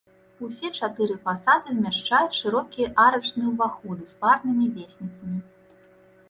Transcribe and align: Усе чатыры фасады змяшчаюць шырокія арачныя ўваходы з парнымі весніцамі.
Усе 0.45 0.69
чатыры 0.77 1.17
фасады 1.27 1.75
змяшчаюць 1.75 2.37
шырокія 2.39 2.87
арачныя 3.05 3.53
ўваходы 3.53 4.03
з 4.13 4.19
парнымі 4.23 4.65
весніцамі. 4.79 5.39